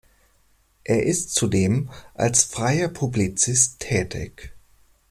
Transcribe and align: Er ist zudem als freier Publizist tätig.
Er 0.83 1.03
ist 1.03 1.35
zudem 1.35 1.91
als 2.15 2.43
freier 2.43 2.87
Publizist 2.89 3.81
tätig. 3.81 4.51